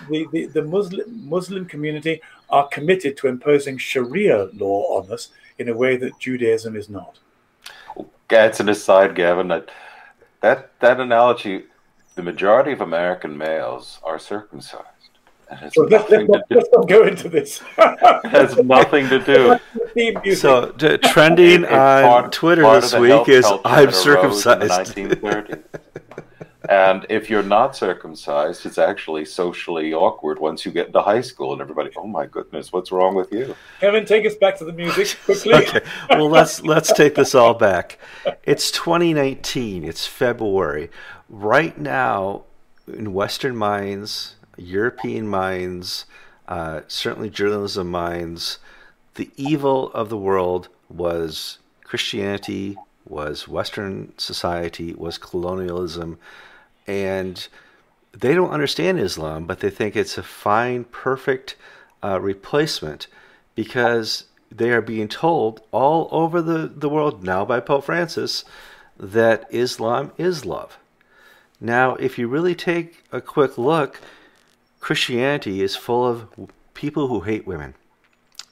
[0.08, 5.68] the, the, the Muslim Muslim community are committed to imposing Sharia law on us in
[5.68, 7.18] a way that Judaism is not.
[8.28, 9.48] That's an aside, Gavin.
[9.48, 9.70] That
[10.40, 11.64] that that analogy
[12.14, 14.97] the majority of American males are circumcised.
[15.72, 17.62] So let's, let's, let's not go into this.
[17.78, 19.18] it has nothing to
[19.94, 20.34] do.
[20.34, 24.98] So t- trending on part, Twitter part this week is I'm circumcised.
[26.68, 31.52] and if you're not circumcised, it's actually socially awkward once you get into high school,
[31.52, 33.56] and everybody, oh my goodness, what's wrong with you?
[33.80, 35.54] Kevin, take us back to the music quickly.
[35.54, 35.80] okay,
[36.10, 37.98] well let's let's take this all back.
[38.44, 39.84] It's 2019.
[39.84, 40.90] It's February
[41.30, 42.44] right now
[42.86, 46.04] in Western minds, European minds,
[46.46, 48.58] uh, certainly journalism minds,
[49.14, 56.18] the evil of the world was Christianity, was Western society, was colonialism,
[56.86, 57.48] and
[58.12, 61.56] they don't understand Islam, but they think it's a fine, perfect
[62.02, 63.06] uh, replacement
[63.54, 68.44] because they are being told all over the, the world now by Pope Francis
[68.98, 70.78] that Islam is love.
[71.60, 74.00] Now, if you really take a quick look,
[74.80, 76.28] Christianity is full of
[76.74, 77.74] people who hate women.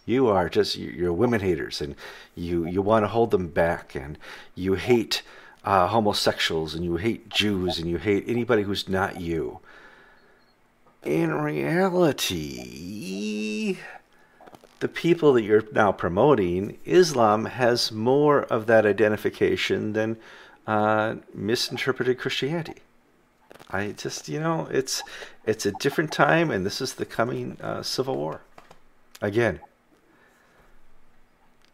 [0.05, 1.95] You are just you're women haters, and
[2.35, 4.19] you you want to hold them back, and
[4.55, 5.23] you hate
[5.65, 9.61] uh, homosexuals, and you hate Jews, and you hate anybody who's not you.
[11.05, 12.57] In reality,
[14.81, 20.17] the people that you're now promoting, Islam has more of that identification than
[20.67, 22.83] uh, misinterpreted Christianity.
[23.71, 25.03] I just, you know, it's
[25.45, 28.43] it's a different time, and this is the coming uh, civil war.
[29.21, 29.61] Again,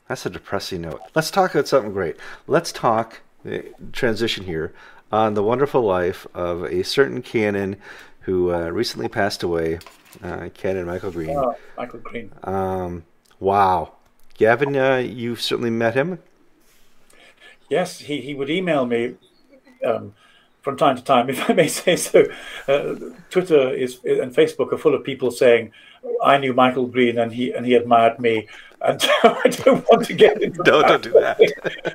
[0.08, 1.02] that's a depressing note.
[1.14, 2.16] Let's talk about something great.
[2.46, 3.58] Let's talk uh,
[3.92, 4.72] transition here
[5.10, 7.76] on the wonderful life of a certain canon
[8.20, 9.78] who uh, recently passed away,
[10.22, 11.30] uh, Canon Michael Green.
[11.30, 12.32] Oh, Michael Green.
[12.44, 13.04] Um,
[13.40, 13.94] wow,
[14.34, 16.20] Gavin, uh, you've certainly met him.
[17.68, 19.16] Yes, he, he would email me
[19.84, 20.14] um,
[20.62, 22.24] from time to time, if I may say so,
[22.68, 22.94] uh,
[23.30, 25.72] Twitter is and Facebook are full of people saying,
[26.24, 28.48] "I knew Michael Green and he and he admired me,"
[28.80, 30.62] and I don't want to get into.
[30.66, 31.38] no, don't do that.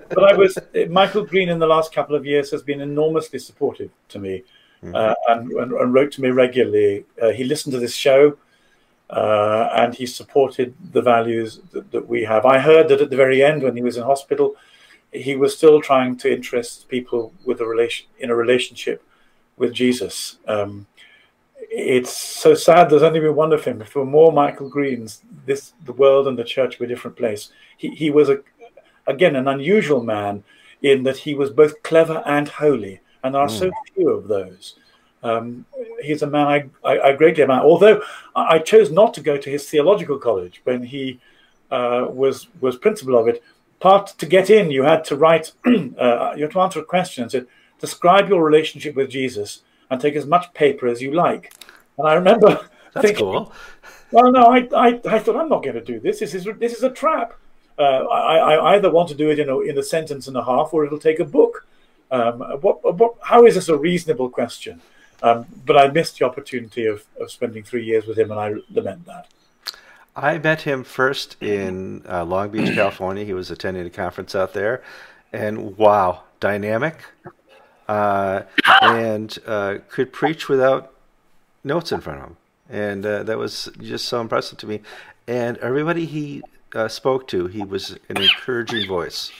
[0.10, 0.58] but I was
[0.90, 4.44] Michael Green in the last couple of years has been enormously supportive to me,
[4.84, 4.96] mm-hmm.
[4.96, 7.06] uh, and, and, and, wrote to me regularly.
[7.22, 8.38] Uh, he listened to this show.
[9.10, 12.46] Uh, and he supported the values that, that we have.
[12.46, 14.58] I heard that at the very end, when he was in hospital,
[15.12, 19.04] he was still trying to interest people with a relation in a relationship
[19.58, 20.38] with Jesus.
[20.48, 20.88] Um,
[21.70, 22.90] it's so sad.
[22.90, 23.82] There's only been one of him.
[23.82, 27.18] If there were more Michael Greens, this the world and the church were a different
[27.18, 27.52] place.
[27.78, 28.40] He he was a
[29.08, 30.44] again an unusual man
[30.82, 33.60] in that he was both clever and holy, and there are mm.
[33.60, 34.76] so few of those.
[35.24, 35.66] Um,
[36.02, 37.62] he's a man I, I, I greatly admire.
[37.62, 38.02] Although
[38.36, 41.20] I, I, chose not to go to his theological college when he
[41.72, 43.44] uh, was was principal of it
[43.80, 47.24] part to get in, you had to write, uh, you had to answer a question
[47.24, 47.48] and said,
[47.80, 51.54] describe your relationship with Jesus and take as much paper as you like.
[51.98, 53.52] And I remember That's thinking, cool.
[54.12, 56.20] well, no, I, I, I thought I'm not going to do this.
[56.20, 57.34] This is this is a trap.
[57.78, 60.44] Uh, I, I either want to do it in a, in a sentence and a
[60.44, 61.68] half, or it'll take a book.
[62.10, 64.82] Um, what, what, how is this a reasonable question?
[65.22, 68.54] Um, but I missed the opportunity of, of spending three years with him, and I
[68.72, 69.28] lament that.
[70.18, 73.24] I met him first in uh, Long Beach, California.
[73.24, 74.82] He was attending a conference out there,
[75.32, 76.98] and wow, dynamic,
[77.88, 78.42] uh,
[78.82, 80.92] and uh, could preach without
[81.64, 82.38] notes in front of him,
[82.68, 84.82] and uh, that was just so impressive to me.
[85.28, 86.42] And everybody he
[86.74, 89.32] uh, spoke to, he was an encouraging voice.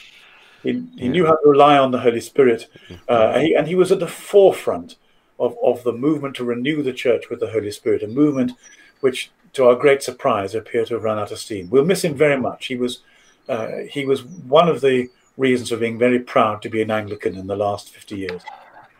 [0.62, 1.08] He, he yeah.
[1.08, 2.68] knew how to rely on the Holy Spirit,
[3.08, 4.94] uh, and, he, and he was at the forefront
[5.40, 8.52] of, of the movement to renew the church with the Holy Spirit, a movement
[9.00, 11.70] which, to our great surprise, appear to have run out of steam.
[11.70, 12.66] We'll miss him very much.
[12.66, 13.00] He was
[13.48, 17.36] uh, he was one of the reasons for being very proud to be an Anglican
[17.36, 18.42] in the last 50 years.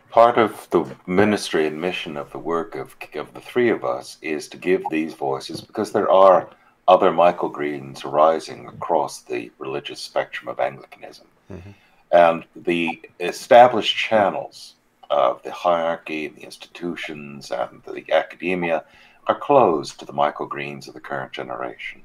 [0.09, 4.17] Part of the ministry and mission of the work of, of the three of us
[4.23, 6.49] is to give these voices because there are
[6.87, 11.27] other Michael Greens arising across the religious spectrum of Anglicanism.
[11.51, 11.71] Mm-hmm.
[12.11, 14.73] And the established channels
[15.11, 18.83] of the hierarchy, the institutions, and the academia
[19.27, 22.01] are closed to the Michael Greens of the current generation.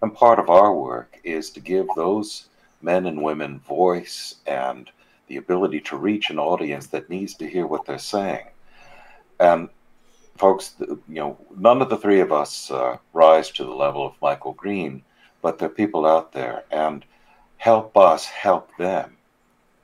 [0.00, 2.48] And part of our work is to give those
[2.80, 4.90] men and women voice and
[5.28, 8.46] the ability to reach an audience that needs to hear what they're saying.
[9.38, 9.68] And
[10.36, 14.20] folks, you know, none of the three of us uh, rise to the level of
[14.20, 15.02] Michael Green,
[15.40, 17.04] but there are people out there, and
[17.56, 19.16] help us help them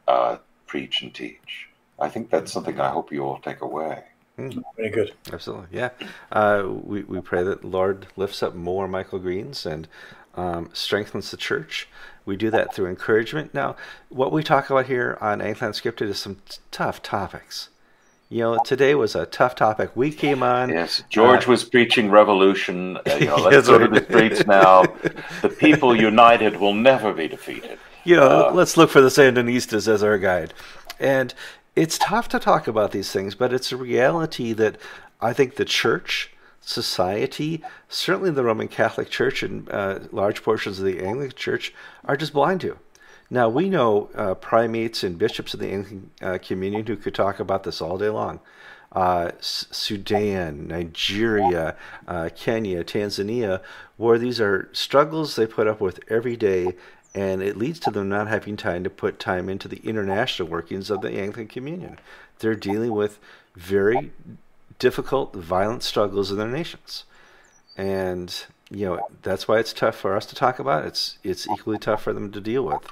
[0.07, 1.69] uh, preach and teach.
[1.99, 4.05] I think that's something I hope you all take away.
[4.39, 4.63] Mm.
[4.77, 5.13] Very good.
[5.33, 5.67] Absolutely.
[5.73, 5.91] Yeah.
[6.31, 9.89] Uh, we, we pray that Lord lifts up more Michael Greens and
[10.37, 11.89] um, strengthens the church.
[12.25, 13.53] We do that through encouragement.
[13.53, 13.75] Now,
[14.09, 17.71] what we talk about here on Anglican Unscripted is some t- tough topics.
[18.31, 19.97] You know, today was a tough topic.
[19.97, 20.69] We came on.
[20.69, 22.99] Yes, George uh, was preaching revolution.
[22.99, 24.83] Uh, you know, let's go to the streets now.
[25.41, 27.79] The people united will never be defeated.
[28.05, 30.53] You know, uh, let's look for the Sandinistas as our guide.
[31.01, 31.33] And
[31.79, 34.77] it's tough to talk about these things, but it's a reality that
[35.21, 40.85] I think the church, society, certainly the Roman Catholic Church and uh, large portions of
[40.85, 41.73] the Anglican Church
[42.05, 42.79] are just blind to.
[43.31, 47.39] Now, we know uh, primates and bishops of the Anglican uh, Communion who could talk
[47.39, 48.41] about this all day long.
[48.91, 51.77] Uh, Sudan, Nigeria,
[52.09, 53.61] uh, Kenya, Tanzania,
[53.99, 56.75] where these are struggles they put up with every day
[57.15, 60.91] and it leads to them not having time to put time into the international workings
[60.91, 61.99] of the Anglican Communion.
[62.39, 63.19] They're dealing with
[63.57, 64.13] very
[64.79, 67.05] difficult, violent struggles in their nations,
[67.77, 68.35] and
[68.71, 70.85] you know that's why it's tough for us to talk about.
[70.85, 72.87] It's it's equally tough for them to deal with.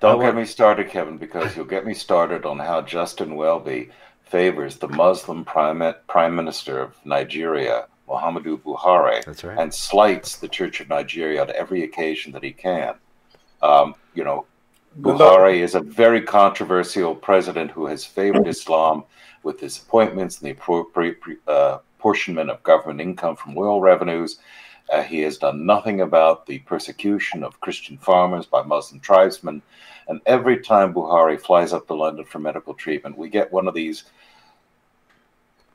[0.00, 3.90] Don't get me started, Kevin, because you'll get me started on how Justin Welby
[4.24, 9.58] favors the Muslim prime, prime minister of Nigeria, Muhammadu Buhari, right.
[9.58, 12.94] and slights the Church of Nigeria on every occasion that he can.
[13.62, 14.46] Um, you know,
[15.00, 19.04] Buhari is a very controversial president who has favored Islam
[19.42, 24.38] with his appointments and the appropriate uh, apportionment of government income from oil revenues.
[24.92, 29.62] Uh, he has done nothing about the persecution of Christian farmers by Muslim tribesmen.
[30.08, 33.74] And every time Buhari flies up to London for medical treatment, we get one of
[33.74, 34.04] these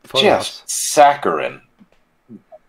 [0.03, 0.21] Photos.
[0.21, 1.61] just saccharine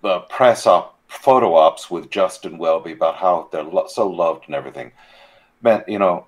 [0.04, 4.54] uh, press up photo ops with Justin Welby about how they're lo- so loved and
[4.54, 4.92] everything.
[5.62, 6.26] Man, you know,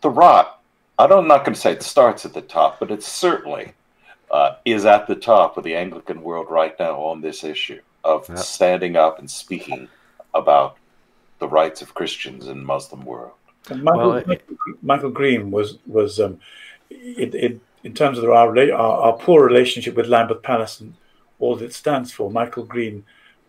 [0.00, 0.60] the rot.
[0.98, 3.72] I don't, I'm not going to say it starts at the top, but it certainly
[4.30, 8.28] uh, is at the top of the Anglican world right now on this issue of
[8.28, 8.38] yep.
[8.38, 9.88] standing up and speaking
[10.34, 10.76] about
[11.38, 13.32] the rights of Christians in Muslim world.
[13.70, 14.42] Michael, well, it,
[14.82, 16.38] Michael Green was was um,
[16.90, 20.94] it, it, in terms of our, our, our poor relationship with Lambeth Palace and
[21.38, 22.30] all that it stands for.
[22.30, 23.04] Michael Green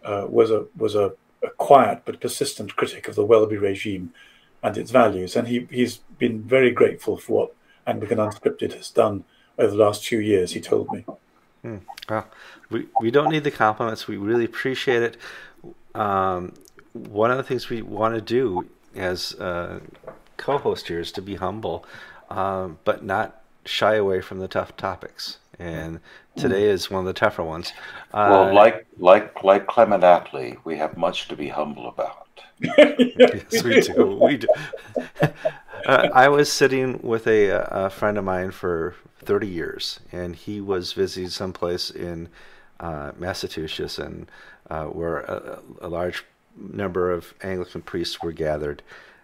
[0.06, 4.14] uh, was a was a, a, quiet but persistent critic of the Welby regime
[4.64, 7.56] and its values, and he he's been very grateful for what
[7.88, 9.24] Anglican Unscripted has done
[9.58, 10.54] over the last few years.
[10.54, 11.06] He told me.
[11.62, 11.78] Hmm.
[12.10, 12.28] Well,
[12.70, 14.08] we we don't need the compliments.
[14.08, 15.18] We really appreciate it.
[15.96, 16.54] Um,
[16.94, 19.80] one of the things we want to do as uh,
[20.38, 21.86] co-host here is to be humble,
[22.30, 25.38] um, but not shy away from the tough topics.
[25.60, 26.00] And
[26.36, 27.72] today is one of the tougher ones.
[28.14, 32.28] Uh, well, like like like Clement Attlee, we have much to be humble about.
[32.60, 34.18] yes, we do.
[34.22, 34.48] We do.
[35.86, 40.62] uh, I was sitting with a, a, friend of mine for 30 years, and he
[40.62, 42.30] was visiting someplace in
[42.80, 44.30] uh, Massachusetts, and
[44.70, 46.24] uh, where a, a, large
[46.58, 48.82] number of Anglican priests were gathered.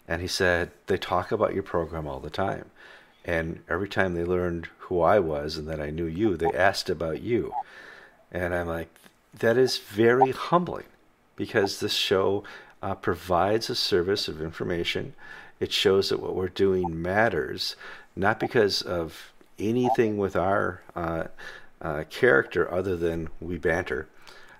[0.08, 2.66] And he said, They talk about your program all the time.
[3.24, 6.90] And every time they learned who I was and that I knew you, they asked
[6.90, 7.54] about you.
[8.30, 8.90] And I'm like,
[9.34, 10.84] that is very humbling
[11.38, 12.44] because this show
[12.84, 15.14] uh, provides a service of information.
[15.62, 17.78] It shows that what we're doing matters,
[18.18, 21.24] not because of anything with our uh,
[21.82, 24.10] uh, character other than we banter.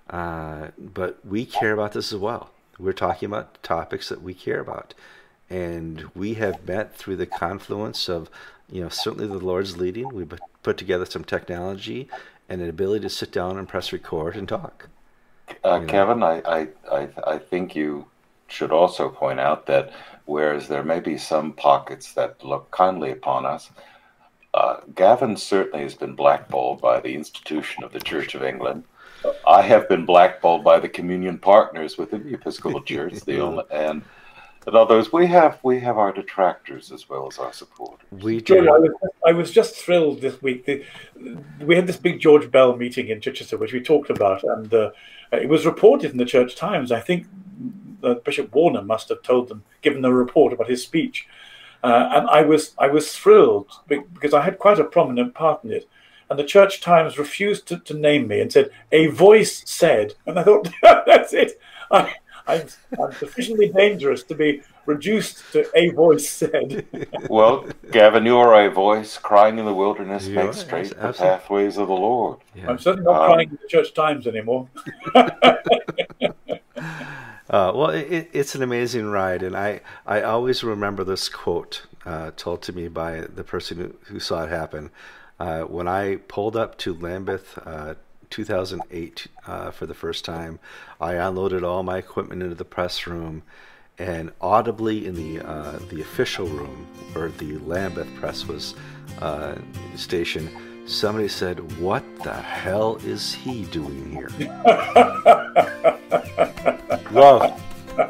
[0.10, 2.52] Uh, but we care about this as well.
[2.80, 4.94] We're talking about topics that we care about.
[5.50, 8.30] And we have met through the confluence of,
[8.72, 10.10] you know, certainly the Lord's leading.
[10.14, 10.26] We
[10.64, 12.08] put together some technology
[12.50, 14.90] and an ability to sit down and press record and talk.
[15.64, 18.06] Uh, Kevin, I, I, I, I think you
[18.48, 19.92] should also point out that
[20.26, 23.70] whereas there may be some pockets that look kindly upon us,
[24.54, 28.84] uh, Gavin certainly has been blackballed by the institution of the Church of England.
[29.48, 34.04] I have been blackballed by the communion partners within the Episcopal Church, the only, and
[34.68, 35.12] and others.
[35.12, 38.08] We have we have our detractors as well as our supporters.
[38.12, 38.60] We do.
[38.60, 38.92] I was,
[39.28, 40.66] I was just thrilled this week.
[40.66, 40.84] The,
[41.62, 44.92] we had this big George Bell meeting in Chichester, which we talked about, and uh,
[45.32, 46.92] it was reported in the Church Times.
[46.92, 47.28] I think
[48.04, 51.28] uh, Bishop Warner must have told them, given the report about his speech.
[51.84, 55.72] Uh, and I was I was thrilled because I had quite a prominent part in
[55.72, 55.90] it.
[56.30, 60.14] And the Church Times refused to, to name me and said, A voice said.
[60.26, 61.60] And I thought, that's it.
[61.92, 62.14] I,
[62.48, 62.68] I'm,
[63.02, 66.86] I'm sufficiently dangerous to be reduced to a voice said.
[67.30, 71.78] well, Gavin, you are a voice crying in the wilderness, you make straight the pathways
[71.78, 72.40] of the Lord.
[72.56, 72.70] Yeah.
[72.70, 74.68] I'm certainly not um, crying in the Church Times anymore.
[77.52, 82.32] Uh, well, it, it's an amazing ride, and I, I always remember this quote uh,
[82.38, 84.90] told to me by the person who, who saw it happen.
[85.38, 87.96] Uh, when I pulled up to Lambeth, uh,
[88.32, 90.60] 2008, uh, for the first time,
[91.00, 93.44] I unloaded all my equipment into the press room,
[94.00, 98.74] and audibly in the uh, the official room where the Lambeth press was
[99.96, 100.50] stationed,
[100.86, 104.30] somebody said, "What the hell is he doing here?"
[107.12, 107.62] love,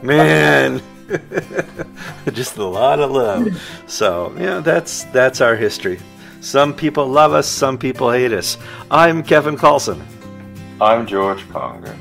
[0.03, 0.82] man.
[2.32, 3.61] Just a lot of love.
[3.88, 5.99] So yeah, that's that's our history.
[6.41, 8.57] Some people love us, some people hate us.
[8.89, 10.01] I'm Kevin Kallsen.
[10.81, 11.95] I'm George Conger.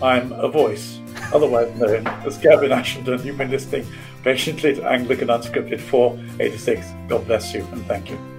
[0.00, 1.00] I'm a voice,
[1.34, 3.24] otherwise known as Gavin Ashenden.
[3.24, 3.84] You've been listening
[4.22, 6.86] patiently to Anglican Unscripted 486.
[7.08, 8.31] God bless you and thank you.